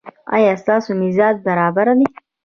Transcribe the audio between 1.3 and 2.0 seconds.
برابر